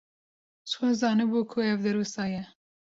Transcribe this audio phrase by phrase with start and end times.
[0.63, 2.41] Jixwe zanibû ku ev der wisa ye.